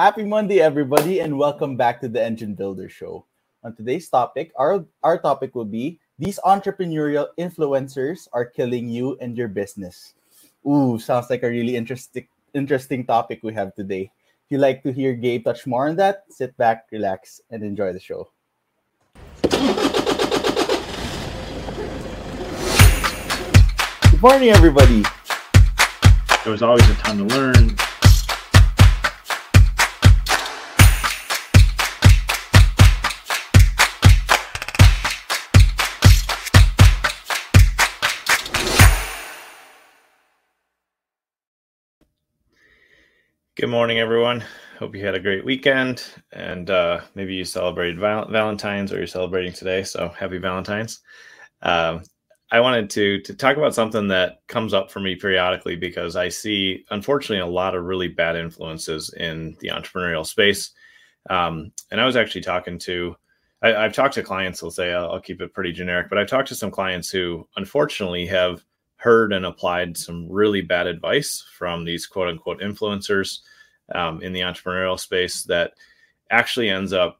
Happy 0.00 0.24
Monday, 0.24 0.60
everybody, 0.64 1.20
and 1.20 1.36
welcome 1.36 1.76
back 1.76 2.00
to 2.00 2.08
the 2.08 2.24
Engine 2.24 2.54
Builder 2.54 2.88
Show. 2.88 3.26
On 3.62 3.76
today's 3.76 4.08
topic, 4.08 4.50
our, 4.56 4.82
our 5.02 5.18
topic 5.18 5.54
will 5.54 5.66
be 5.68 6.00
These 6.18 6.40
entrepreneurial 6.40 7.26
influencers 7.38 8.26
are 8.32 8.46
killing 8.46 8.88
you 8.88 9.18
and 9.20 9.36
your 9.36 9.48
business. 9.48 10.14
Ooh, 10.66 10.98
sounds 10.98 11.28
like 11.28 11.42
a 11.42 11.50
really 11.50 11.76
interesting 11.76 12.26
interesting 12.54 13.04
topic 13.04 13.40
we 13.42 13.52
have 13.52 13.74
today. 13.74 14.10
If 14.46 14.48
you'd 14.48 14.64
like 14.64 14.82
to 14.84 14.90
hear 14.90 15.12
Gabe 15.12 15.44
touch 15.44 15.66
more 15.66 15.86
on 15.86 15.96
that, 15.96 16.24
sit 16.30 16.56
back, 16.56 16.86
relax, 16.90 17.42
and 17.50 17.62
enjoy 17.62 17.92
the 17.92 18.00
show. 18.00 18.32
Good 24.08 24.22
morning, 24.22 24.48
everybody. 24.48 25.04
There 26.48 26.56
was 26.56 26.62
always 26.62 26.88
a 26.88 26.94
ton 26.94 27.18
to 27.18 27.24
learn. 27.36 27.76
Good 43.56 43.68
morning, 43.68 43.98
everyone. 43.98 44.44
Hope 44.78 44.94
you 44.94 45.04
had 45.04 45.16
a 45.16 45.20
great 45.20 45.44
weekend 45.44 46.04
and 46.32 46.70
uh, 46.70 47.00
maybe 47.16 47.34
you 47.34 47.44
celebrated 47.44 47.98
val- 47.98 48.28
Valentine's 48.28 48.92
or 48.92 48.98
you're 48.98 49.08
celebrating 49.08 49.52
today. 49.52 49.82
So 49.82 50.08
happy 50.08 50.38
Valentine's. 50.38 51.00
Um, 51.60 52.04
I 52.52 52.60
wanted 52.60 52.88
to 52.90 53.20
to 53.22 53.34
talk 53.34 53.56
about 53.56 53.74
something 53.74 54.06
that 54.08 54.38
comes 54.46 54.72
up 54.72 54.88
for 54.88 55.00
me 55.00 55.16
periodically 55.16 55.74
because 55.74 56.14
I 56.14 56.28
see, 56.28 56.84
unfortunately, 56.90 57.40
a 57.40 57.52
lot 57.52 57.74
of 57.74 57.82
really 57.82 58.06
bad 58.06 58.36
influences 58.36 59.12
in 59.14 59.56
the 59.58 59.68
entrepreneurial 59.68 60.24
space. 60.24 60.70
Um, 61.28 61.72
and 61.90 62.00
I 62.00 62.06
was 62.06 62.14
actually 62.14 62.42
talking 62.42 62.78
to, 62.78 63.16
I, 63.62 63.70
have 63.70 63.92
talked 63.92 64.14
to 64.14 64.22
clients. 64.22 64.62
I'll 64.62 64.70
say 64.70 64.92
I'll, 64.92 65.10
I'll 65.10 65.20
keep 65.20 65.40
it 65.40 65.52
pretty 65.52 65.72
generic, 65.72 66.08
but 66.08 66.18
I've 66.18 66.28
talked 66.28 66.48
to 66.48 66.54
some 66.54 66.70
clients 66.70 67.10
who, 67.10 67.48
unfortunately, 67.56 68.26
have 68.26 68.64
heard 69.00 69.32
and 69.32 69.46
applied 69.46 69.96
some 69.96 70.30
really 70.30 70.60
bad 70.60 70.86
advice 70.86 71.44
from 71.56 71.84
these 71.84 72.06
quote 72.06 72.28
unquote 72.28 72.60
influencers 72.60 73.38
um, 73.94 74.22
in 74.22 74.32
the 74.32 74.40
entrepreneurial 74.40 75.00
space 75.00 75.42
that 75.44 75.72
actually 76.30 76.68
ends 76.68 76.92
up 76.92 77.18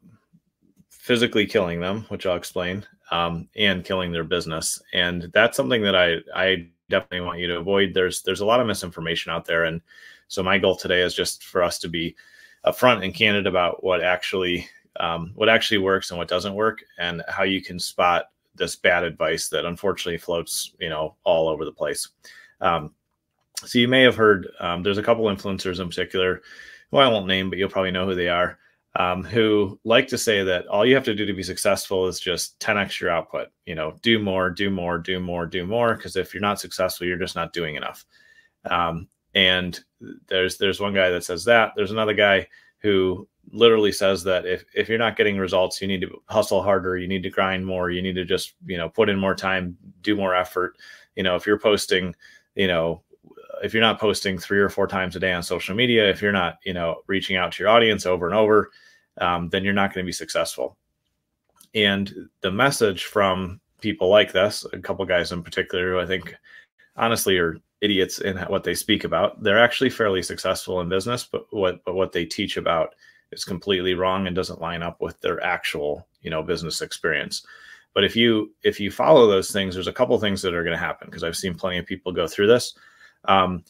physically 0.91 1.47
killing 1.47 1.81
them, 1.81 2.05
which 2.09 2.27
I'll 2.27 2.37
explain, 2.37 2.87
um, 3.11 3.49
and 3.57 3.85
killing 3.85 4.13
their 4.13 4.25
business. 4.25 4.81
And 4.93 5.31
that's 5.33 5.57
something 5.57 5.83
that 5.83 5.97
I 5.97 6.19
I 6.35 6.69
definitely 6.91 7.23
want 7.23 7.41
you 7.41 7.47
to 7.49 7.59
avoid. 7.59 7.95
There's 7.95 8.23
there's 8.23 8.41
a 8.41 8.47
lot 8.47 8.61
of 8.61 8.67
misinformation 8.67 9.33
out 9.33 9.47
there, 9.47 9.65
and 9.65 9.81
so 10.29 10.43
my 10.43 10.59
goal 10.59 10.77
today 10.77 11.01
is 11.01 11.15
just 11.15 11.45
for 11.45 11.63
us 11.63 11.79
to 11.79 11.89
be 11.89 12.15
upfront 12.67 13.03
and 13.03 13.15
candid 13.15 13.47
about 13.47 13.83
what 13.83 14.03
actually 14.03 14.69
um, 14.99 15.33
what 15.35 15.49
actually 15.49 15.79
works 15.79 16.11
and 16.11 16.19
what 16.19 16.29
doesn't 16.29 16.55
work, 16.55 16.85
and 16.99 17.23
how 17.27 17.43
you 17.43 17.63
can 17.63 17.79
spot 17.79 18.27
this 18.55 18.77
bad 18.77 19.05
advice 19.05 19.49
that 19.49 19.65
unfortunately 19.65 20.19
floats, 20.19 20.75
you 20.79 20.89
know, 20.89 21.17
all 21.25 21.49
over 21.49 21.65
the 21.65 21.73
place. 21.73 22.09
Um, 22.61 22.93
so 23.65 23.79
you 23.79 23.89
may 23.89 24.03
have 24.03 24.17
heard 24.17 24.49
um, 24.61 24.83
there's 24.83 24.99
a 24.99 25.03
couple 25.03 25.25
influencers 25.25 25.81
in 25.81 25.89
particular, 25.89 26.43
who 26.91 26.99
I 26.99 27.09
won't 27.09 27.27
name, 27.27 27.51
but 27.51 27.59
you'll 27.59 27.69
probably 27.69 27.91
know 27.91 28.07
who 28.07 28.15
they 28.15 28.29
are, 28.29 28.59
um, 28.97 29.23
who 29.23 29.79
like 29.85 30.09
to 30.09 30.19
say 30.19 30.43
that 30.43 30.67
all 30.67 30.85
you 30.85 30.95
have 30.95 31.05
to 31.05 31.15
do 31.15 31.27
to 31.27 31.33
be 31.33 31.43
successful 31.43 32.07
is 32.07 32.19
just 32.19 32.59
10x 32.61 33.01
your 33.01 33.11
output. 33.11 33.49
You 33.67 33.75
know, 33.75 33.97
do 34.03 34.19
more, 34.19 34.51
do 34.51 34.71
more, 34.71 34.99
do 34.99 35.21
more, 35.21 35.47
do 35.47 35.67
more. 35.67 35.95
Because 35.95 36.17
if 36.17 36.35
you're 36.35 36.41
not 36.41 36.61
successful, 36.61 37.07
you're 37.07 37.19
just 37.19 37.37
not 37.37 37.53
doing 37.53 37.77
enough. 37.77 38.05
Um, 38.65 39.09
and 39.35 39.79
there's 40.29 40.59
there's 40.59 40.81
one 40.81 40.95
guy 40.95 41.11
that 41.11 41.25
says 41.25 41.45
that. 41.45 41.73
There's 41.77 41.93
another 41.93 42.15
guy 42.15 42.49
who 42.79 43.29
literally 43.53 43.93
says 43.93 44.23
that 44.25 44.47
if, 44.47 44.65
if 44.75 44.89
you're 44.89 44.99
not 44.99 45.17
getting 45.17 45.39
results, 45.39 45.81
you 45.81 45.89
need 45.89 46.01
to 46.03 46.23
hustle 46.29 46.63
harder, 46.63 46.97
you 46.97 47.09
need 47.09 47.23
to 47.23 47.31
grind 47.31 47.65
more, 47.65 47.91
you 47.91 48.03
need 48.03 48.15
to 48.15 48.25
just, 48.25 48.55
you 48.67 48.77
know, 48.77 48.89
put 48.89 49.09
in 49.09 49.19
more 49.19 49.35
time, 49.35 49.77
do 50.03 50.17
more 50.17 50.35
effort. 50.35 50.77
You 51.17 51.23
know, 51.23 51.37
if 51.37 51.47
you're 51.47 51.59
posting, 51.59 52.15
you 52.55 52.69
know, 52.69 53.03
if 53.63 53.75
you're 53.75 53.83
not 53.83 54.01
posting 54.01 54.39
three 54.39 54.61
or 54.61 54.69
four 54.69 54.87
times 54.87 55.17
a 55.17 55.21
day 55.21 55.33
on 55.33 55.43
social 55.43 55.75
media, 55.75 56.09
if 56.09 56.23
you're 56.23 56.33
not, 56.33 56.59
you 56.65 56.73
know, 56.73 57.03
reaching 57.07 57.37
out 57.37 57.53
to 57.53 57.63
your 57.63 57.71
audience 57.71 58.07
over 58.07 58.27
and 58.27 58.35
over, 58.35 58.71
um, 59.21 59.49
then 59.49 59.65
you're 59.65 59.73
not 59.75 59.93
going 59.93 60.05
to 60.05 60.09
be 60.09 60.13
successful. 60.13 60.77
And 61.75 62.29
the 62.41 62.51
message 62.51 63.05
from 63.05 63.61
people 63.81 64.09
like 64.09 64.33
this, 64.33 64.65
a 64.73 64.79
couple 64.79 65.05
guys 65.05 65.33
in 65.33 65.43
particular, 65.43 65.93
who 65.93 66.01
I 66.01 66.07
think 66.07 66.35
honestly 66.97 67.39
are 67.39 67.57
idiots 67.81 68.21
in 68.21 68.37
what 68.37 68.65
they 68.65 68.75
speak 68.75 69.05
about, 69.05 69.43
they're 69.43 69.63
actually 69.63 69.91
fairly 69.91 70.23
successful 70.23 70.81
in 70.81 70.89
business, 70.89 71.25
but 71.25 71.47
what 71.51 71.85
but 71.85 71.95
what 71.95 72.13
they 72.13 72.25
teach 72.25 72.57
about 72.57 72.95
is 73.33 73.45
completely 73.45 73.95
wrong 73.95 74.27
and 74.27 74.37
doesn't 74.37 74.61
line 74.61 74.83
up 74.83 75.01
with 75.01 75.21
their 75.21 75.43
actual, 75.43 76.07
you 76.23 76.31
know, 76.31 76.43
business 76.43 76.83
experience. 76.83 77.47
But 77.95 78.05
if 78.05 78.15
you 78.15 78.53
if 78.63 78.79
you 78.79 78.91
follow 78.91 79.27
those 79.27 79.51
things, 79.51 79.75
there's 79.75 79.89
a 79.89 79.93
couple 79.93 80.19
things 80.19 80.43
that 80.43 80.55
are 80.55 80.63
going 80.63 80.77
to 80.77 80.85
happen 80.85 81.09
because 81.09 81.25
I've 81.25 81.37
seen 81.37 81.55
plenty 81.55 81.79
of 81.79 81.87
people 81.87 82.13
go 82.13 82.27
through 82.27 82.47
this. 82.47 82.75
Um, 83.25 83.65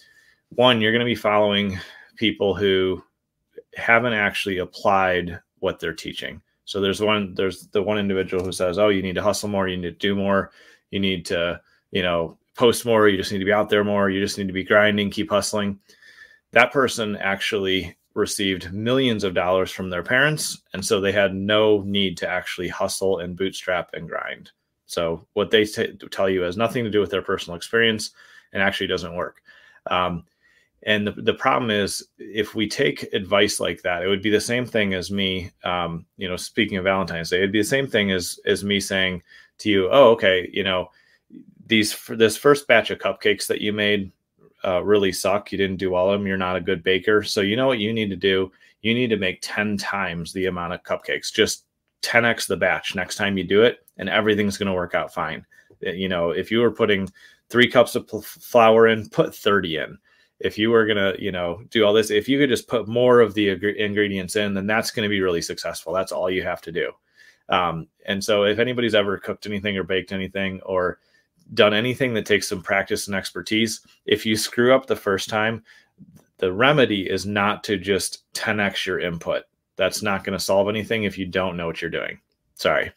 one, 0.51 0.81
you're 0.81 0.93
going 0.93 1.01
to 1.01 1.07
be 1.07 1.15
following 1.15 1.79
people 2.17 2.55
who 2.55 3.03
haven't 3.77 4.13
actually 4.13 4.59
applied 4.59 5.41
what 5.61 5.79
they're 5.79 5.95
teaching. 5.95 6.43
So 6.65 6.81
there's 6.81 7.01
one, 7.01 7.35
there's 7.35 7.67
the 7.69 7.83
one 7.83 7.99
individual 7.99 8.45
who 8.45 8.53
says, 8.53 8.79
"Oh, 8.79 8.89
you 8.89 9.03
need 9.03 9.15
to 9.15 9.23
hustle 9.23 9.49
more, 9.49 9.69
you 9.69 9.77
need 9.77 9.91
to 9.91 10.09
do 10.09 10.15
more, 10.15 10.53
you 10.91 11.01
need 11.01 11.25
to, 11.27 11.61
you 11.91 12.03
know, 12.03 12.39
post 12.55 12.85
more, 12.85 13.09
you 13.09 13.17
just 13.17 13.33
need 13.33 13.39
to 13.39 13.45
be 13.45 13.53
out 13.53 13.69
there 13.69 13.85
more, 13.85 14.11
you 14.11 14.21
just 14.21 14.39
need 14.39 14.47
to 14.49 14.53
be 14.53 14.65
grinding, 14.65 15.11
keep 15.11 15.31
hustling." 15.31 15.79
That 16.53 16.73
person 16.73 17.17
actually 17.17 17.97
received 18.15 18.73
millions 18.73 19.25
of 19.25 19.35
dollars 19.35 19.71
from 19.71 19.91
their 19.91 20.03
parents, 20.03 20.63
and 20.73 20.85
so 20.85 21.01
they 21.01 21.13
had 21.13 21.35
no 21.35 21.83
need 21.83 22.17
to 22.19 22.29
actually 22.29 22.69
hustle 22.69 23.19
and 23.19 23.37
bootstrap 23.37 23.91
and 23.95 24.09
grind. 24.09 24.51
So 24.87 25.27
what 25.35 25.51
they 25.51 25.65
t- 25.65 25.97
tell 26.11 26.29
you 26.29 26.43
has 26.43 26.57
nothing 26.57 26.85
to 26.85 26.91
do 26.91 27.01
with 27.01 27.11
their 27.11 27.23
personal 27.23 27.57
experience 27.57 28.11
and 28.53 28.63
actually 28.63 28.89
doesn't 28.89 29.15
work. 29.15 29.41
Um, 29.89 30.25
and 30.83 31.07
the, 31.07 31.13
the 31.13 31.35
problem 31.35 31.71
is 31.71 32.05
if 32.19 32.55
we 32.55 32.69
take 32.69 33.13
advice 33.13 33.61
like 33.61 33.83
that, 33.83 34.03
it 34.03 34.09
would 34.09 34.23
be 34.23 34.31
the 34.31 34.41
same 34.41 34.67
thing 34.67 34.95
as 34.95 35.11
me, 35.11 35.51
um, 35.63 36.07
you 36.17 36.29
know, 36.29 36.37
speaking 36.37 36.79
of 36.79 36.85
Valentine's 36.85 37.31
Day, 37.31 37.39
it'd 37.39 37.53
be 37.53 37.61
the 37.61 37.65
same 37.65 37.87
thing 37.87 38.11
as, 38.11 38.41
as 38.47 38.65
me 38.65 38.81
saying 38.81 39.23
to 39.59 39.71
you, 39.71 39.89
oh, 39.93 40.11
okay, 40.11 40.49
you 40.53 40.65
know, 40.65 40.91
these, 41.67 41.97
this 42.09 42.37
first 42.37 42.67
batch 42.67 42.91
of 42.91 42.99
cupcakes 42.99 43.47
that 43.47 43.61
you 43.61 43.73
made 43.73 44.11
uh, 44.65 44.83
really 44.83 45.13
suck. 45.13 45.53
You 45.53 45.59
didn't 45.59 45.79
do 45.79 45.95
all 45.95 46.11
of 46.11 46.19
them. 46.19 46.27
You're 46.27 46.37
not 46.37 46.57
a 46.57 46.61
good 46.61 46.83
baker. 46.83 47.23
So 47.23 47.41
you 47.41 47.57
know 47.57 47.67
what 47.67 47.79
you 47.79 47.93
need 47.93 48.11
to 48.11 48.17
do? 48.17 48.51
You 48.83 48.95
need 48.95 49.11
to 49.11 49.17
make 49.17 49.39
10 49.43 49.77
times 49.77 50.33
the 50.33 50.47
amount 50.47 50.73
of 50.73 50.83
cupcakes, 50.83 51.33
just 51.33 51.65
10x 52.03 52.47
the 52.47 52.57
batch 52.57 52.95
next 52.95 53.17
time 53.17 53.37
you 53.37 53.45
do 53.45 53.63
it, 53.63 53.87
and 53.99 54.09
everything's 54.09 54.57
going 54.57 54.69
to 54.69 54.73
work 54.73 54.95
out 54.95 55.13
fine. 55.13 55.45
You 55.81 56.09
know, 56.09 56.31
if 56.31 56.51
you 56.51 56.61
were 56.61 56.71
putting 56.71 57.11
three 57.49 57.69
cups 57.69 57.95
of 57.97 58.09
flour 58.25 58.87
in, 58.87 59.09
put 59.09 59.35
30 59.35 59.77
in. 59.77 59.99
If 60.39 60.57
you 60.57 60.71
were 60.71 60.87
going 60.87 60.97
to, 60.97 61.23
you 61.23 61.33
know, 61.33 61.63
do 61.69 61.85
all 61.85 61.93
this, 61.93 62.11
if 62.11 62.29
you 62.29 62.39
could 62.39 62.49
just 62.49 62.69
put 62.69 62.89
more 62.89 63.21
of 63.21 63.35
the 63.35 63.51
ingredients 63.51 64.37
in, 64.37 64.55
then 64.55 64.67
that's 64.67 64.91
going 64.91 65.05
to 65.05 65.11
be 65.11 65.21
really 65.21 65.43
successful. 65.43 65.93
That's 65.93 66.13
all 66.13 66.31
you 66.31 66.43
have 66.43 66.63
to 66.63 66.73
do. 66.73 66.93
Um, 67.51 67.89
and 68.07 68.23
so 68.25 68.45
if 68.45 68.59
anybody's 68.59 68.95
ever 68.95 69.19
cooked 69.19 69.47
anything 69.47 69.77
or 69.77 69.83
baked 69.83 70.13
anything 70.13 70.61
or 70.63 70.99
done 71.55 71.75
anything 71.75 72.15
that 72.15 72.27
takes 72.27 72.49
some 72.49 72.63
practice 72.63 73.07
and 73.07 73.17
expertise, 73.17 73.81
if 74.07 74.25
you 74.25 74.37
screw 74.37 74.75
up 74.75 74.87
the 74.87 74.97
first 74.97 75.29
time, 75.29 75.63
the 76.39 76.53
remedy 76.53 77.09
is 77.09 77.27
not 77.27 77.65
to 77.65 77.77
just 77.77 78.25
10x 78.35 78.87
your 78.87 79.01
input. 79.01 79.45
That's 79.77 80.03
not 80.03 80.25
going 80.25 80.39
to 80.39 80.45
solve 80.45 80.69
anything 80.69 81.05
if 81.05 81.19
you 81.19 81.27
don't 81.27 81.57
know 81.57 81.67
what 81.67 81.81
you're 81.81 81.91
doing. 81.91 82.21
Sorry. 82.55 82.93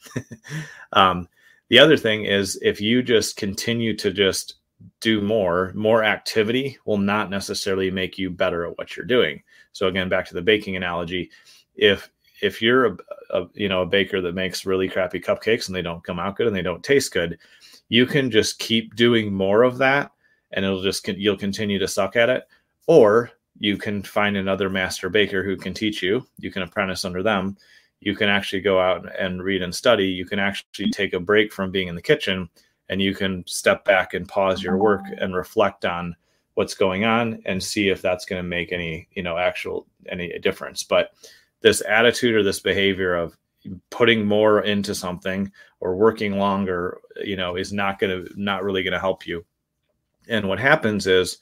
um, 0.93 1.27
the 1.69 1.79
other 1.79 1.97
thing 1.97 2.25
is 2.25 2.59
if 2.61 2.81
you 2.81 3.01
just 3.01 3.37
continue 3.37 3.95
to 3.97 4.11
just 4.11 4.55
do 4.99 5.21
more, 5.21 5.71
more 5.75 6.03
activity 6.03 6.77
will 6.85 6.97
not 6.97 7.29
necessarily 7.29 7.89
make 7.89 8.17
you 8.17 8.29
better 8.29 8.65
at 8.65 8.77
what 8.77 8.95
you're 8.95 9.05
doing. 9.05 9.41
So 9.71 9.87
again, 9.87 10.09
back 10.09 10.25
to 10.27 10.33
the 10.33 10.41
baking 10.41 10.75
analogy, 10.75 11.31
if 11.75 12.09
if 12.41 12.61
you're 12.61 12.85
a, 12.85 12.97
a 13.31 13.47
you 13.53 13.69
know 13.69 13.81
a 13.81 13.87
baker 13.87 14.21
that 14.21 14.35
makes 14.35 14.65
really 14.65 14.89
crappy 14.89 15.19
cupcakes 15.19 15.67
and 15.67 15.75
they 15.75 15.81
don't 15.81 16.03
come 16.03 16.19
out 16.19 16.35
good 16.35 16.47
and 16.47 16.55
they 16.55 16.61
don't 16.61 16.83
taste 16.83 17.13
good, 17.13 17.37
you 17.93 18.05
can 18.05 18.31
just 18.31 18.59
keep 18.59 18.95
doing 18.95 19.33
more 19.33 19.63
of 19.63 19.77
that 19.77 20.11
and 20.51 20.65
it'll 20.65 20.81
just 20.81 21.07
you'll 21.07 21.37
continue 21.37 21.79
to 21.79 21.87
suck 21.87 22.15
at 22.15 22.29
it 22.29 22.43
or 22.87 23.29
you 23.59 23.77
can 23.77 24.01
find 24.01 24.35
another 24.35 24.69
master 24.69 25.09
baker 25.09 25.43
who 25.43 25.55
can 25.55 25.73
teach 25.73 26.01
you 26.01 26.25
you 26.37 26.51
can 26.51 26.63
apprentice 26.63 27.05
under 27.05 27.21
them 27.21 27.55
you 28.03 28.15
can 28.15 28.29
actually 28.29 28.61
go 28.61 28.79
out 28.79 29.07
and 29.17 29.41
read 29.41 29.61
and 29.61 29.73
study. 29.73 30.05
You 30.05 30.25
can 30.25 30.39
actually 30.39 30.89
take 30.91 31.13
a 31.13 31.19
break 31.19 31.53
from 31.53 31.71
being 31.71 31.87
in 31.87 31.95
the 31.95 32.01
kitchen 32.01 32.49
and 32.89 33.01
you 33.01 33.15
can 33.15 33.45
step 33.47 33.85
back 33.85 34.13
and 34.13 34.27
pause 34.27 34.61
your 34.61 34.77
work 34.77 35.03
and 35.17 35.33
reflect 35.33 35.85
on 35.85 36.15
what's 36.55 36.75
going 36.75 37.05
on 37.05 37.41
and 37.45 37.63
see 37.63 37.89
if 37.89 38.01
that's 38.01 38.25
going 38.25 38.41
to 38.41 38.47
make 38.47 38.73
any, 38.73 39.07
you 39.13 39.23
know, 39.23 39.37
actual 39.37 39.87
any 40.09 40.37
difference. 40.39 40.83
But 40.83 41.11
this 41.61 41.81
attitude 41.87 42.35
or 42.35 42.43
this 42.43 42.59
behavior 42.59 43.15
of 43.15 43.37
putting 43.89 44.25
more 44.25 44.61
into 44.61 44.93
something 44.95 45.51
or 45.79 45.95
working 45.95 46.37
longer, 46.37 46.99
you 47.23 47.35
know, 47.35 47.55
is 47.55 47.73
not 47.73 47.99
going 47.99 48.25
to 48.25 48.41
not 48.41 48.63
really 48.63 48.83
going 48.83 48.93
to 48.93 48.99
help 48.99 49.25
you. 49.27 49.45
And 50.27 50.47
what 50.47 50.59
happens 50.59 51.07
is 51.07 51.39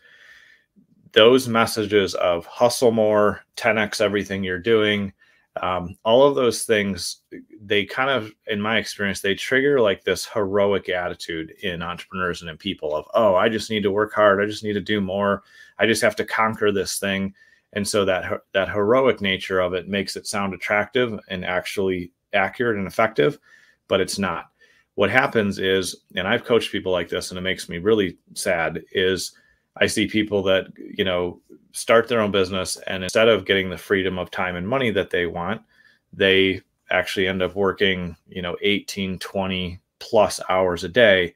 those 1.14 1.48
messages 1.48 2.16
of 2.16 2.46
hustle 2.46 2.92
more, 2.92 3.42
10x 3.58 4.02
everything 4.02 4.44
you're 4.44 4.60
doing, 4.60 5.14
um, 5.62 5.98
all 6.06 6.26
of 6.26 6.36
those 6.36 6.64
things, 6.64 7.18
they 7.62 7.84
kind 7.84 8.10
of, 8.10 8.32
in 8.48 8.62
my 8.62 8.78
experience, 8.78 9.20
they 9.20 9.36
trigger 9.36 9.82
like 9.82 10.04
this 10.04 10.26
heroic 10.26 10.88
attitude 10.88 11.52
in 11.62 11.82
entrepreneurs 11.82 12.42
and 12.42 12.50
in 12.50 12.58
people 12.58 12.96
of, 12.96 13.06
oh, 13.14 13.36
I 13.36 13.50
just 13.50 13.70
need 13.70 13.84
to 13.84 13.92
work 13.92 14.14
hard. 14.14 14.42
I 14.42 14.46
just 14.46 14.64
need 14.64 14.74
to 14.74 14.82
do 14.82 15.02
more. 15.02 15.44
I 15.78 15.88
just 15.88 16.02
have 16.04 16.16
to 16.18 16.26
conquer 16.26 16.72
this 16.72 17.00
thing. 17.00 17.34
And 17.74 17.88
so 17.88 18.06
that 18.06 18.42
that 18.54 18.70
heroic 18.70 19.22
nature 19.22 19.60
of 19.60 19.74
it 19.74 19.88
makes 19.88 20.16
it 20.16 20.28
sound 20.28 20.54
attractive 20.54 21.18
and 21.30 21.46
actually 21.46 22.12
accurate 22.34 22.78
and 22.78 22.88
effective, 22.88 23.40
but 23.88 24.02
it's 24.02 24.20
not. 24.20 24.52
What 24.96 25.10
happens 25.10 25.58
is, 25.58 25.96
and 26.16 26.28
I've 26.28 26.44
coached 26.44 26.72
people 26.72 26.92
like 26.92 27.10
this, 27.10 27.32
and 27.32 27.38
it 27.38 27.42
makes 27.42 27.70
me 27.70 27.78
really 27.78 28.18
sad, 28.34 28.84
is 28.92 29.34
I 29.78 29.88
see 29.88 30.06
people 30.06 30.44
that, 30.44 30.68
you 30.78 31.06
know, 31.06 31.42
start 31.72 32.08
their 32.08 32.20
own 32.20 32.32
business 32.32 32.78
and 32.88 33.04
instead 33.04 33.30
of 33.30 33.46
getting 33.46 33.70
the 33.70 33.78
freedom 33.78 34.20
of 34.20 34.30
time 34.30 34.58
and 34.58 34.68
money 34.68 34.92
that 34.92 35.10
they 35.10 35.26
want, 35.26 35.62
they 36.12 36.62
actually 36.90 37.28
end 37.28 37.42
up 37.42 37.56
working, 37.56 38.16
you 38.28 38.42
know, 38.42 38.58
18, 38.62 39.18
20 39.20 39.80
plus 40.00 40.42
hours 40.50 40.84
a 40.84 40.90
day 40.90 41.34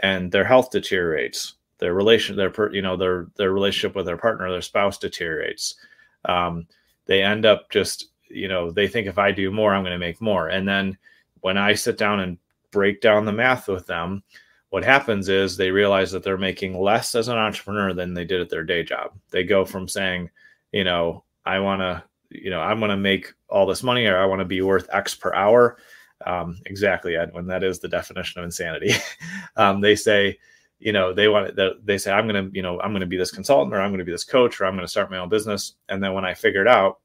and 0.00 0.32
their 0.32 0.44
health 0.44 0.70
deteriorates. 0.70 1.54
Their 1.78 1.94
relation, 1.94 2.36
their, 2.36 2.52
you 2.72 2.82
know, 2.82 2.96
their, 2.96 3.26
their 3.36 3.52
relationship 3.52 3.94
with 3.94 4.06
their 4.06 4.16
partner, 4.16 4.50
their 4.50 4.62
spouse 4.62 4.98
deteriorates. 4.98 5.76
Um, 6.24 6.66
they 7.06 7.22
end 7.22 7.46
up 7.46 7.70
just, 7.70 8.08
you 8.28 8.48
know, 8.48 8.70
they 8.70 8.88
think 8.88 9.06
if 9.06 9.18
I 9.18 9.30
do 9.30 9.50
more, 9.50 9.74
I'm 9.74 9.82
going 9.82 9.92
to 9.92 9.98
make 9.98 10.20
more. 10.20 10.48
And 10.48 10.66
then 10.66 10.96
when 11.40 11.56
I 11.56 11.74
sit 11.74 11.98
down 11.98 12.20
and 12.20 12.38
break 12.70 13.00
down 13.00 13.24
the 13.24 13.32
math 13.32 13.68
with 13.68 13.86
them, 13.86 14.22
what 14.70 14.84
happens 14.84 15.28
is 15.28 15.56
they 15.56 15.70
realize 15.70 16.10
that 16.12 16.22
they're 16.22 16.36
making 16.36 16.78
less 16.78 17.14
as 17.14 17.28
an 17.28 17.38
entrepreneur 17.38 17.92
than 17.92 18.14
they 18.14 18.24
did 18.24 18.40
at 18.40 18.50
their 18.50 18.64
day 18.64 18.82
job. 18.82 19.12
They 19.30 19.44
go 19.44 19.64
from 19.64 19.88
saying, 19.88 20.30
you 20.72 20.84
know, 20.84 21.24
I 21.44 21.60
want 21.60 21.80
to, 21.80 22.02
you 22.30 22.50
know, 22.50 22.60
I'm 22.60 22.80
going 22.80 22.90
to 22.90 22.96
make 22.96 23.32
all 23.48 23.66
this 23.66 23.82
money 23.82 24.06
or 24.06 24.18
I 24.18 24.26
want 24.26 24.40
to 24.40 24.44
be 24.44 24.60
worth 24.62 24.88
X 24.92 25.14
per 25.14 25.32
hour. 25.32 25.78
Um, 26.24 26.58
exactly, 26.66 27.16
Edwin. 27.16 27.46
That 27.46 27.62
is 27.62 27.78
the 27.78 27.88
definition 27.88 28.40
of 28.40 28.44
insanity. 28.44 28.92
um, 29.56 29.80
they 29.80 29.94
say, 29.94 30.38
you 30.78 30.92
know, 30.92 31.12
they 31.12 31.28
want 31.28 31.56
to, 31.56 31.74
they 31.82 31.98
say, 31.98 32.12
I'm 32.12 32.28
going 32.28 32.50
to, 32.50 32.54
you 32.54 32.62
know, 32.62 32.80
I'm 32.80 32.92
going 32.92 33.00
to 33.00 33.06
be 33.06 33.16
this 33.16 33.30
consultant 33.30 33.74
or 33.74 33.80
I'm 33.80 33.90
going 33.90 33.98
to 33.98 34.04
be 34.04 34.12
this 34.12 34.24
coach 34.24 34.60
or 34.60 34.66
I'm 34.66 34.74
going 34.74 34.84
to 34.84 34.90
start 34.90 35.10
my 35.10 35.18
own 35.18 35.28
business. 35.28 35.74
And 35.88 36.02
then 36.02 36.12
when 36.12 36.24
I 36.24 36.34
figured 36.34 36.68
out 36.68 36.98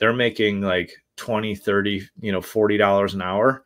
they're 0.00 0.12
making 0.14 0.62
like 0.62 0.96
20, 1.16 1.54
30, 1.54 2.08
you 2.20 2.32
know, 2.32 2.40
$40 2.40 3.14
an 3.14 3.22
hour. 3.22 3.64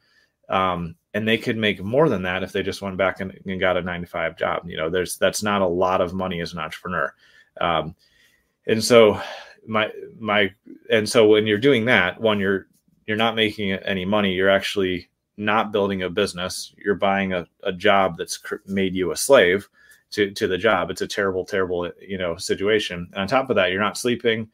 Um, 0.48 0.96
and 1.14 1.26
they 1.26 1.38
could 1.38 1.56
make 1.56 1.82
more 1.82 2.08
than 2.08 2.22
that 2.22 2.42
if 2.42 2.50
they 2.50 2.62
just 2.62 2.82
went 2.82 2.96
back 2.96 3.20
and, 3.20 3.40
and 3.46 3.60
got 3.60 3.76
a 3.76 3.82
nine 3.82 4.00
to 4.00 4.06
five 4.06 4.36
job. 4.36 4.68
You 4.68 4.76
know, 4.76 4.90
there's 4.90 5.16
that's 5.16 5.44
not 5.44 5.62
a 5.62 5.66
lot 5.66 6.00
of 6.00 6.12
money 6.12 6.40
as 6.40 6.52
an 6.52 6.58
entrepreneur. 6.58 7.14
Um, 7.60 7.94
and 8.66 8.82
so 8.82 9.20
my 9.66 9.92
my 10.18 10.52
and 10.90 11.08
so 11.08 11.28
when 11.28 11.46
you're 11.46 11.58
doing 11.58 11.84
that, 11.84 12.20
one 12.20 12.40
you're 12.40 12.66
you're 13.06 13.16
not 13.16 13.36
making 13.36 13.70
any 13.72 14.04
money. 14.04 14.32
You're 14.32 14.50
actually 14.50 15.08
not 15.36 15.72
building 15.72 16.02
a 16.02 16.10
business. 16.10 16.74
You're 16.76 16.94
buying 16.94 17.32
a, 17.32 17.46
a 17.62 17.72
job 17.72 18.16
that's 18.16 18.40
made 18.66 18.94
you 18.94 19.12
a 19.12 19.16
slave 19.16 19.68
to 20.12 20.30
to 20.30 20.46
the 20.46 20.58
job. 20.58 20.90
It's 20.90 21.02
a 21.02 21.06
terrible, 21.06 21.44
terrible 21.44 21.90
you 22.00 22.18
know 22.18 22.36
situation. 22.36 23.08
And 23.12 23.22
on 23.22 23.28
top 23.28 23.50
of 23.50 23.56
that, 23.56 23.70
you're 23.70 23.80
not 23.80 23.98
sleeping 23.98 24.48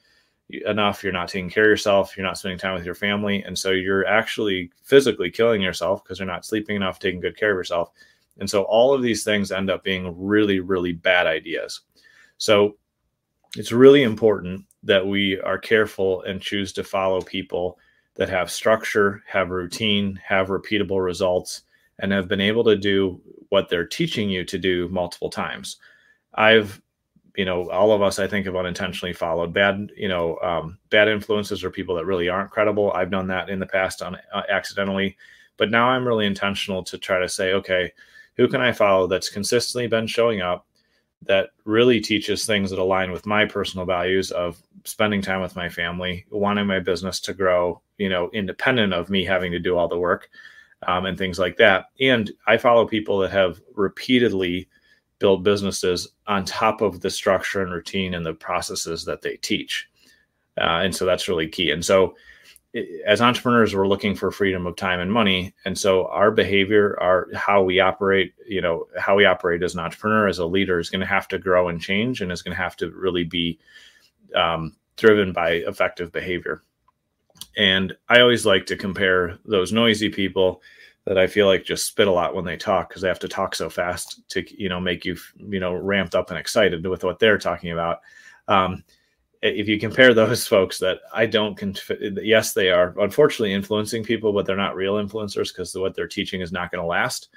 enough 0.67 1.03
you're 1.03 1.13
not 1.13 1.29
taking 1.29 1.51
care 1.51 1.65
of 1.65 1.71
yourself 1.71 2.17
you're 2.17 2.27
not 2.27 2.39
spending 2.39 2.59
time 2.59 2.75
with 2.75 2.85
your 2.85 2.95
family 2.95 3.43
and 3.45 3.59
so 3.59 3.71
you're 3.71 4.07
actually 4.07 4.71
physically 4.83 5.31
killing 5.31 5.63
yourself 5.63 6.03
because 6.03 6.19
you're 6.19 6.27
not 6.27 6.45
sleeping 6.45 6.77
enough 6.77 6.99
taking 6.99 7.21
good 7.21 7.37
care 7.37 7.53
of 7.53 7.57
yourself 7.57 7.91
and 8.39 8.49
so 8.49 8.63
all 8.63 8.95
of 8.95 9.03
these 9.03 9.23
things 9.23 9.53
end 9.53 9.71
up 9.71 9.85
being 9.85 10.15
really 10.17 10.61
really 10.61 10.93
bad 10.93 11.27
ideas 11.27 11.83
so 12.39 12.77
it's 13.57 13.73
really 13.73 14.03
important 14.03 14.65
that 14.83 15.07
we 15.07 15.41
are 15.41 15.59
careful 15.59 16.23
and 16.23 16.41
choose 16.41 16.73
to 16.73 16.83
follow 16.83 17.21
people 17.21 17.79
that 18.21 18.29
have 18.29 18.51
structure 18.51 19.23
have 19.27 19.49
routine 19.49 20.21
have 20.23 20.49
repeatable 20.49 21.03
results 21.03 21.63
and 22.01 22.13
have 22.13 22.29
been 22.29 22.41
able 22.41 22.63
to 22.63 22.77
do 22.77 23.19
what 23.49 23.69
they're 23.69 23.87
teaching 23.87 24.29
you 24.29 24.45
to 24.45 24.59
do 24.59 24.89
multiple 24.91 25.31
times 25.31 25.79
i've 26.35 26.81
you 27.37 27.45
know, 27.45 27.71
all 27.71 27.93
of 27.93 28.03
us, 28.03 28.19
I 28.19 28.27
think, 28.27 28.47
have 28.47 28.57
unintentionally 28.57 29.13
followed 29.13 29.53
bad, 29.53 29.91
you 29.97 30.09
know, 30.09 30.37
um, 30.43 30.79
bad 30.91 31.09
influences 31.09 31.63
or 31.63 31.71
people 31.71 31.95
that 31.95 32.05
really 32.05 32.29
aren't 32.29 32.51
credible. 32.51 32.93
I've 32.93 33.11
done 33.11 33.29
that 33.29 33.49
in 33.49 33.59
the 33.59 33.67
past 33.67 34.03
on 34.03 34.17
uh, 34.33 34.43
accidentally, 34.49 35.17
but 35.57 35.71
now 35.71 35.89
I'm 35.89 36.07
really 36.07 36.27
intentional 36.27 36.83
to 36.85 36.99
try 36.99 37.19
to 37.19 37.29
say, 37.29 37.53
okay, 37.53 37.93
who 38.37 38.49
can 38.49 38.61
I 38.61 38.73
follow 38.73 39.07
that's 39.07 39.29
consistently 39.29 39.87
been 39.87 40.07
showing 40.07 40.41
up, 40.41 40.67
that 41.27 41.51
really 41.65 42.01
teaches 42.01 42.47
things 42.47 42.71
that 42.71 42.79
align 42.79 43.13
with 43.13 43.27
my 43.27 43.45
personal 43.45 43.87
values 43.87 44.31
of 44.31 44.61
spending 44.85 45.21
time 45.21 45.41
with 45.41 45.57
my 45.57 45.69
family, 45.69 46.25
wanting 46.31 46.67
my 46.67 46.81
business 46.81 47.21
to 47.21 47.35
grow, 47.35 47.81
you 47.99 48.09
know, 48.09 48.31
independent 48.33 48.93
of 48.95 49.11
me 49.11 49.25
having 49.25 49.53
to 49.53 49.59
do 49.59 49.77
all 49.77 49.89
the 49.89 49.99
work 49.99 50.31
um, 50.87 51.07
and 51.07 51.19
things 51.19 51.39
like 51.39 51.57
that. 51.59 51.87
And 52.01 52.31
I 52.47 52.57
follow 52.57 52.87
people 52.87 53.19
that 53.19 53.31
have 53.31 53.61
repeatedly 53.75 54.69
built 55.19 55.43
businesses 55.43 56.09
on 56.27 56.45
top 56.45 56.81
of 56.81 57.01
the 57.01 57.11
structure 57.11 57.63
and 57.63 57.73
routine 57.73 58.15
and 58.15 58.25
the 58.25 58.33
processes 58.33 59.05
that 59.05 59.21
they 59.21 59.37
teach. 59.37 59.89
Uh, 60.59 60.81
and 60.83 60.95
so 60.95 61.05
that's 61.05 61.29
really 61.29 61.49
key. 61.49 61.71
And 61.71 61.85
so, 61.85 62.17
as 63.05 63.21
entrepreneurs, 63.21 63.75
we're 63.75 63.89
looking 63.89 64.15
for 64.15 64.31
freedom 64.31 64.67
of 64.67 64.77
time 64.77 65.01
and 65.01 65.13
money. 65.13 65.55
And 65.65 65.77
so, 65.77 66.07
our 66.07 66.31
behavior, 66.31 66.97
our 67.01 67.29
how 67.35 67.63
we 67.63 67.81
operate, 67.81 68.35
you 68.47 68.61
know, 68.61 68.87
how 68.97 69.17
we 69.17 69.25
operate 69.25 69.63
as 69.63 69.75
an 69.75 69.81
entrepreneur, 69.81 70.29
as 70.29 70.39
a 70.39 70.47
leader, 70.47 70.79
is 70.79 70.91
going 70.91 71.01
to 71.01 71.07
have 71.07 71.27
to 71.29 71.39
grow 71.39 71.69
and 71.69 71.81
change, 71.81 72.21
and 72.21 72.31
is 72.31 72.43
going 72.43 72.57
to 72.57 72.63
have 72.63 72.77
to 72.77 72.91
really 72.91 73.25
be 73.25 73.59
um, 74.37 74.77
driven 74.97 75.33
by 75.33 75.53
effective 75.53 76.13
behavior. 76.13 76.63
And 77.57 77.97
I 78.09 78.21
always 78.21 78.47
like 78.47 78.67
to 78.67 78.77
compare 78.77 79.39
those 79.45 79.73
noisy 79.73 80.09
people 80.09 80.63
that 81.07 81.19
I 81.19 81.27
feel 81.27 81.47
like 81.47 81.65
just 81.65 81.87
spit 81.87 82.07
a 82.07 82.13
lot 82.13 82.35
when 82.35 82.45
they 82.45 82.57
talk 82.57 82.89
because 82.89 83.03
they 83.03 83.09
have 83.09 83.19
to 83.21 83.29
talk 83.29 83.55
so 83.55 83.69
fast 83.69 84.21
to 84.29 84.45
you 84.57 84.69
know 84.69 84.79
make 84.81 85.05
you 85.05 85.17
you 85.37 85.59
know 85.59 85.75
ramped 85.75 86.15
up 86.15 86.31
and 86.31 86.39
excited 86.39 86.87
with 86.87 87.03
what 87.03 87.19
they're 87.19 87.39
talking 87.39 87.73
about. 87.73 88.01
Um, 88.47 88.85
if 89.43 89.69
you 89.69 89.79
compare 89.79 90.15
those 90.15 90.47
folks 90.55 90.79
that 90.79 91.01
I 91.13 91.27
don't, 91.27 91.57
conf- 91.57 91.91
yes, 92.23 92.53
they 92.53 92.71
are 92.71 92.95
unfortunately 93.01 93.53
influencing 93.53 94.05
people, 94.05 94.33
but 94.33 94.47
they're 94.47 94.57
not 94.57 94.77
real 94.77 94.95
influencers 94.95 95.53
because 95.53 95.75
what 95.75 95.95
they're 95.95 96.09
teaching 96.09 96.41
is 96.41 96.53
not 96.53 96.71
going 96.71 96.83
to 96.83 96.87
last. 96.87 97.29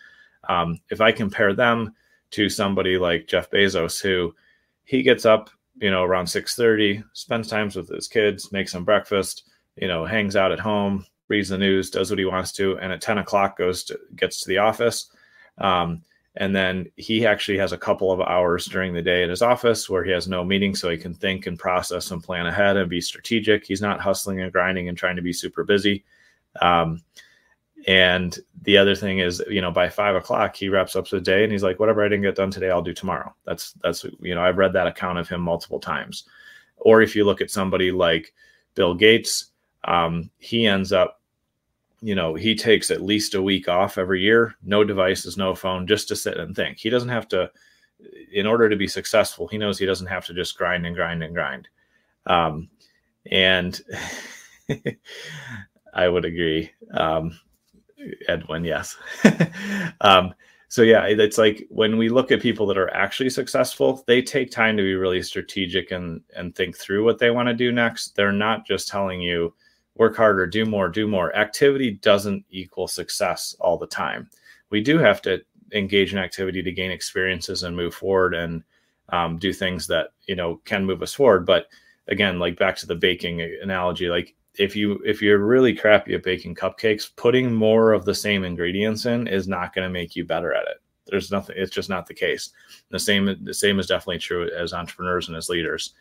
Um, 0.49 0.79
if 0.89 1.01
I 1.01 1.11
compare 1.11 1.53
them 1.53 1.95
to 2.31 2.49
somebody 2.49 2.97
like 2.97 3.27
Jeff 3.27 3.49
Bezos, 3.49 4.01
who 4.01 4.35
he 4.83 5.03
gets 5.03 5.25
up, 5.25 5.49
you 5.79 5.89
know, 5.89 6.03
around 6.03 6.27
six 6.27 6.55
thirty, 6.55 7.03
spends 7.13 7.47
times 7.47 7.75
with 7.75 7.89
his 7.89 8.07
kids, 8.07 8.51
makes 8.51 8.73
them 8.73 8.83
breakfast, 8.83 9.49
you 9.77 9.87
know, 9.87 10.05
hangs 10.05 10.35
out 10.35 10.51
at 10.51 10.59
home, 10.59 11.05
reads 11.29 11.49
the 11.49 11.57
news, 11.57 11.89
does 11.89 12.09
what 12.09 12.19
he 12.19 12.25
wants 12.25 12.51
to, 12.53 12.77
and 12.79 12.91
at 12.91 13.01
10 13.01 13.19
o'clock 13.19 13.57
goes 13.57 13.83
to 13.85 13.99
gets 14.15 14.41
to 14.41 14.47
the 14.49 14.57
office. 14.57 15.09
Um, 15.57 16.03
and 16.35 16.55
then 16.55 16.89
he 16.95 17.25
actually 17.25 17.57
has 17.59 17.71
a 17.71 17.77
couple 17.77 18.11
of 18.11 18.19
hours 18.21 18.65
during 18.65 18.93
the 18.93 19.01
day 19.01 19.23
at 19.23 19.29
his 19.29 19.41
office 19.41 19.89
where 19.89 20.03
he 20.03 20.11
has 20.11 20.27
no 20.27 20.43
meeting, 20.43 20.75
so 20.75 20.89
he 20.89 20.97
can 20.97 21.13
think 21.13 21.45
and 21.45 21.59
process 21.59 22.11
and 22.11 22.23
plan 22.23 22.47
ahead 22.47 22.75
and 22.75 22.89
be 22.89 23.01
strategic. 23.01 23.65
He's 23.65 23.81
not 23.81 24.01
hustling 24.01 24.41
and 24.41 24.51
grinding 24.51 24.89
and 24.89 24.97
trying 24.97 25.15
to 25.15 25.21
be 25.21 25.33
super 25.33 25.63
busy. 25.63 26.03
Um, 26.61 27.03
and 27.85 28.37
the 28.61 28.77
other 28.77 28.95
thing 28.95 29.19
is, 29.19 29.43
you 29.49 29.61
know, 29.61 29.71
by 29.71 29.89
five 29.89 30.15
o'clock 30.15 30.55
he 30.55 30.69
wraps 30.69 30.95
up 30.95 31.07
the 31.09 31.19
day 31.19 31.43
and 31.43 31.51
he's 31.51 31.63
like, 31.63 31.79
whatever 31.79 32.03
I 32.03 32.07
didn't 32.07 32.23
get 32.23 32.35
done 32.35 32.51
today, 32.51 32.69
I'll 32.69 32.81
do 32.81 32.93
tomorrow. 32.93 33.33
That's 33.45 33.73
that's 33.83 34.05
you 34.21 34.33
know, 34.33 34.41
I've 34.41 34.57
read 34.57 34.73
that 34.73 34.87
account 34.87 35.19
of 35.19 35.27
him 35.27 35.41
multiple 35.41 35.79
times. 35.79 36.25
Or 36.77 37.01
if 37.01 37.15
you 37.15 37.25
look 37.25 37.41
at 37.41 37.51
somebody 37.51 37.91
like 37.91 38.33
Bill 38.75 38.93
Gates, 38.93 39.51
um, 39.83 40.29
he 40.39 40.65
ends 40.65 40.93
up 40.93 41.21
you 42.03 42.15
know, 42.15 42.35
he 42.35 42.53
takes 42.53 42.91
at 42.91 43.01
least 43.01 43.33
a 43.33 43.41
week 43.41 43.69
off 43.69 43.97
every 43.97 44.21
year, 44.21 44.55
no 44.61 44.83
devices, 44.83 45.37
no 45.37 45.55
phone, 45.55 45.87
just 45.87 46.09
to 46.09 46.17
sit 46.17 46.37
and 46.37 46.53
think. 46.53 46.77
He 46.77 46.89
doesn't 46.89 47.07
have 47.07 47.29
to, 47.29 47.49
in 48.33 48.45
order 48.45 48.67
to 48.67 48.75
be 48.75 48.89
successful, 48.89 49.47
he 49.47 49.57
knows 49.57 49.79
he 49.79 49.85
doesn't 49.85 50.07
have 50.07 50.25
to 50.25 50.33
just 50.33 50.57
grind 50.57 50.85
and 50.85 50.95
grind 50.95 51.23
and 51.23 51.33
grind. 51.33 51.69
Um, 52.25 52.69
and 53.31 53.81
I 55.93 56.09
would 56.09 56.25
agree. 56.25 56.71
Um, 56.93 57.39
Edwin, 58.27 58.65
yes. 58.65 58.97
um, 60.01 60.33
so 60.67 60.81
yeah, 60.81 61.05
it's 61.05 61.37
like 61.37 61.65
when 61.69 61.97
we 61.97 62.09
look 62.09 62.31
at 62.31 62.41
people 62.41 62.65
that 62.65 62.77
are 62.77 62.93
actually 62.93 63.29
successful, 63.29 64.03
they 64.07 64.21
take 64.21 64.51
time 64.51 64.75
to 64.75 64.83
be 64.83 64.95
really 64.95 65.21
strategic 65.21 65.91
and 65.91 66.19
and 66.35 66.55
think 66.55 66.75
through 66.75 67.05
what 67.05 67.19
they 67.19 67.29
want 67.29 67.47
to 67.47 67.53
do 67.53 67.71
next. 67.71 68.15
They're 68.15 68.31
not 68.31 68.65
just 68.65 68.87
telling 68.87 69.21
you, 69.21 69.53
work 69.95 70.15
harder, 70.15 70.47
do 70.47 70.65
more, 70.65 70.89
do 70.89 71.07
more. 71.07 71.35
Activity 71.35 71.91
doesn't 71.91 72.45
equal 72.49 72.87
success 72.87 73.55
all 73.59 73.77
the 73.77 73.87
time. 73.87 74.29
We 74.69 74.81
do 74.81 74.97
have 74.97 75.21
to 75.23 75.41
engage 75.73 76.13
in 76.13 76.19
activity 76.19 76.61
to 76.63 76.71
gain 76.71 76.91
experiences 76.91 77.63
and 77.63 77.75
move 77.75 77.93
forward 77.93 78.33
and 78.33 78.63
um, 79.09 79.37
do 79.37 79.53
things 79.53 79.87
that 79.87 80.09
you 80.27 80.35
know 80.35 80.61
can 80.65 80.85
move 80.85 81.01
us 81.01 81.13
forward. 81.13 81.45
But 81.45 81.67
again, 82.07 82.39
like 82.39 82.57
back 82.57 82.75
to 82.77 82.87
the 82.87 82.95
baking 82.95 83.41
analogy, 83.61 84.07
like 84.07 84.35
if 84.57 84.75
you 84.75 85.01
if 85.05 85.21
you're 85.21 85.39
really 85.39 85.75
crappy 85.75 86.15
at 86.15 86.23
baking 86.23 86.55
cupcakes, 86.55 87.09
putting 87.15 87.53
more 87.53 87.93
of 87.93 88.05
the 88.05 88.15
same 88.15 88.43
ingredients 88.43 89.05
in 89.05 89.27
is 89.27 89.47
not 89.47 89.73
going 89.73 89.87
to 89.87 89.93
make 89.93 90.15
you 90.15 90.25
better 90.25 90.53
at 90.53 90.67
it. 90.67 90.77
There's 91.07 91.31
nothing. 91.31 91.55
It's 91.57 91.71
just 91.73 91.89
not 91.89 92.05
the 92.05 92.13
case. 92.13 92.51
The 92.89 92.99
same 92.99 93.43
the 93.43 93.53
same 93.53 93.79
is 93.79 93.87
definitely 93.87 94.19
true 94.19 94.49
as 94.55 94.73
entrepreneurs 94.73 95.27
and 95.27 95.35
as 95.37 95.49
leaders 95.49 95.93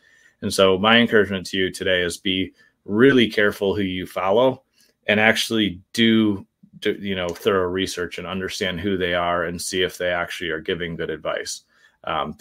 And 0.42 0.52
so, 0.52 0.78
my 0.78 0.98
encouragement 0.98 1.46
to 1.46 1.56
you 1.56 1.72
today 1.72 2.02
is 2.02 2.18
be 2.18 2.52
really 2.84 3.28
careful 3.28 3.74
who 3.74 3.82
you 3.82 4.06
follow 4.06 4.62
and 5.06 5.20
actually 5.20 5.80
do, 5.92 6.46
do 6.80 6.92
you 6.92 7.14
know 7.14 7.28
thorough 7.28 7.68
research 7.68 8.18
and 8.18 8.26
understand 8.26 8.80
who 8.80 8.96
they 8.96 9.14
are 9.14 9.44
and 9.44 9.60
see 9.60 9.82
if 9.82 9.98
they 9.98 10.10
actually 10.10 10.50
are 10.50 10.60
giving 10.60 10.96
good 10.96 11.10
advice. 11.10 11.62
Um, 12.04 12.36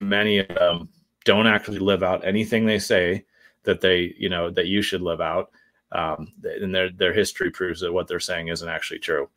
many 0.00 0.38
of 0.38 0.48
them 0.48 0.88
don't 1.24 1.46
actually 1.46 1.78
live 1.78 2.02
out 2.02 2.26
anything 2.26 2.64
they 2.64 2.78
say 2.78 3.24
that 3.64 3.80
they 3.80 4.14
you 4.18 4.28
know 4.28 4.50
that 4.50 4.66
you 4.66 4.82
should 4.82 5.02
live 5.02 5.20
out 5.20 5.50
um, 5.92 6.32
and 6.42 6.74
their 6.74 6.90
their 6.90 7.12
history 7.12 7.50
proves 7.50 7.80
that 7.80 7.92
what 7.92 8.08
they're 8.08 8.20
saying 8.20 8.48
isn't 8.48 8.68
actually 8.68 8.98
true 8.98 9.28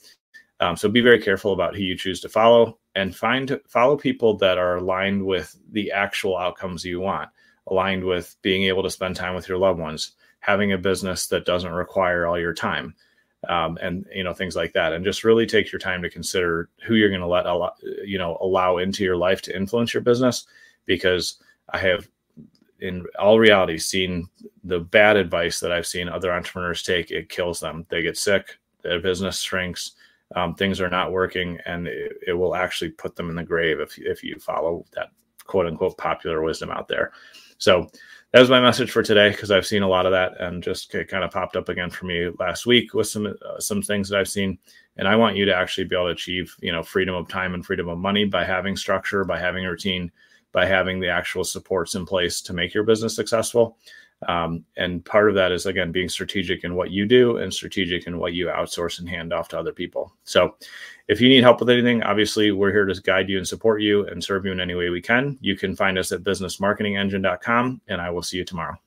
um, 0.59 0.77
so 0.77 0.87
be 0.87 1.01
very 1.01 1.21
careful 1.21 1.53
about 1.53 1.75
who 1.75 1.81
you 1.81 1.97
choose 1.97 2.21
to 2.21 2.29
follow 2.29 2.77
and 2.95 3.15
find 3.15 3.59
follow 3.67 3.97
people 3.97 4.37
that 4.37 4.57
are 4.57 4.77
aligned 4.77 5.25
with 5.25 5.57
the 5.71 5.91
actual 5.91 6.37
outcomes 6.37 6.85
you 6.85 6.99
want 6.99 7.29
aligned 7.67 8.03
with 8.03 8.35
being 8.41 8.63
able 8.63 8.83
to 8.83 8.89
spend 8.89 9.15
time 9.15 9.35
with 9.35 9.49
your 9.49 9.57
loved 9.57 9.79
ones 9.79 10.13
having 10.41 10.73
a 10.73 10.77
business 10.77 11.27
that 11.27 11.45
doesn't 11.45 11.71
require 11.71 12.27
all 12.27 12.39
your 12.39 12.53
time 12.53 12.93
um, 13.47 13.77
and 13.81 14.05
you 14.13 14.23
know 14.23 14.33
things 14.33 14.55
like 14.55 14.73
that 14.73 14.93
and 14.93 15.05
just 15.05 15.23
really 15.23 15.45
take 15.45 15.71
your 15.71 15.79
time 15.79 16.01
to 16.01 16.09
consider 16.09 16.69
who 16.85 16.95
you're 16.95 17.09
going 17.09 17.21
to 17.21 17.27
let 17.27 17.45
allow, 17.45 17.73
you 18.03 18.17
know 18.17 18.37
allow 18.41 18.77
into 18.77 19.03
your 19.03 19.17
life 19.17 19.41
to 19.41 19.55
influence 19.55 19.93
your 19.93 20.03
business 20.03 20.45
because 20.85 21.37
i 21.69 21.77
have 21.77 22.07
in 22.79 23.05
all 23.19 23.39
reality 23.39 23.77
seen 23.77 24.27
the 24.63 24.79
bad 24.79 25.15
advice 25.15 25.59
that 25.59 25.71
i've 25.71 25.87
seen 25.87 26.09
other 26.09 26.31
entrepreneurs 26.31 26.83
take 26.83 27.11
it 27.11 27.29
kills 27.29 27.59
them. 27.59 27.85
They 27.89 28.01
get 28.01 28.17
sick 28.17 28.57
their 28.83 28.99
business 28.99 29.39
shrinks 29.41 29.93
um, 30.35 30.55
things 30.55 30.79
are 30.79 30.89
not 30.89 31.11
working 31.11 31.59
and 31.65 31.87
it, 31.87 32.13
it 32.27 32.33
will 32.33 32.55
actually 32.55 32.91
put 32.91 33.15
them 33.15 33.29
in 33.29 33.35
the 33.35 33.43
grave 33.43 33.79
if, 33.79 33.97
if 33.97 34.23
you 34.23 34.37
follow 34.39 34.85
that 34.93 35.09
quote 35.45 35.67
unquote 35.67 35.97
popular 35.97 36.41
wisdom 36.41 36.71
out 36.71 36.87
there. 36.87 37.11
So 37.57 37.89
that 38.31 38.39
was 38.39 38.49
my 38.49 38.61
message 38.61 38.91
for 38.91 39.03
today 39.03 39.29
because 39.29 39.51
I've 39.51 39.65
seen 39.65 39.83
a 39.83 39.87
lot 39.87 40.05
of 40.05 40.13
that 40.13 40.39
and 40.39 40.63
just 40.63 40.93
it 40.95 41.09
kind 41.09 41.23
of 41.23 41.31
popped 41.31 41.57
up 41.57 41.67
again 41.67 41.89
for 41.89 42.05
me 42.05 42.29
last 42.39 42.65
week 42.65 42.93
with 42.93 43.07
some 43.07 43.27
uh, 43.27 43.59
some 43.59 43.81
things 43.81 44.07
that 44.09 44.19
I've 44.19 44.29
seen. 44.29 44.57
And 44.97 45.07
I 45.07 45.15
want 45.15 45.35
you 45.35 45.45
to 45.45 45.55
actually 45.55 45.85
be 45.85 45.95
able 45.95 46.07
to 46.07 46.13
achieve, 46.13 46.55
you 46.61 46.71
know, 46.71 46.83
freedom 46.83 47.15
of 47.15 47.27
time 47.27 47.53
and 47.53 47.65
freedom 47.65 47.89
of 47.89 47.97
money 47.97 48.25
by 48.25 48.45
having 48.45 48.77
structure, 48.77 49.25
by 49.25 49.39
having 49.39 49.65
a 49.65 49.69
routine, 49.69 50.11
by 50.53 50.65
having 50.65 50.99
the 50.99 51.09
actual 51.09 51.43
supports 51.43 51.95
in 51.95 52.05
place 52.05 52.41
to 52.41 52.53
make 52.53 52.73
your 52.73 52.83
business 52.83 53.15
successful. 53.15 53.77
Um, 54.27 54.63
and 54.77 55.03
part 55.03 55.29
of 55.29 55.35
that 55.35 55.51
is 55.51 55.65
again 55.65 55.91
being 55.91 56.09
strategic 56.09 56.63
in 56.63 56.75
what 56.75 56.91
you 56.91 57.05
do 57.05 57.37
and 57.37 57.53
strategic 57.53 58.05
in 58.07 58.19
what 58.19 58.33
you 58.33 58.47
outsource 58.47 58.99
and 58.99 59.09
hand 59.09 59.33
off 59.33 59.47
to 59.49 59.59
other 59.59 59.71
people. 59.71 60.13
So, 60.23 60.55
if 61.07 61.19
you 61.19 61.27
need 61.27 61.43
help 61.43 61.59
with 61.59 61.69
anything, 61.69 62.03
obviously 62.03 62.51
we're 62.51 62.71
here 62.71 62.85
to 62.85 63.01
guide 63.01 63.29
you 63.29 63.37
and 63.37 63.47
support 63.47 63.81
you 63.81 64.07
and 64.07 64.23
serve 64.23 64.45
you 64.45 64.51
in 64.51 64.59
any 64.59 64.75
way 64.75 64.89
we 64.89 65.01
can. 65.01 65.37
You 65.41 65.57
can 65.57 65.75
find 65.75 65.97
us 65.97 66.11
at 66.11 66.23
businessmarketingengine.com, 66.23 67.81
and 67.87 68.01
I 68.01 68.09
will 68.11 68.23
see 68.23 68.37
you 68.37 68.45
tomorrow. 68.45 68.77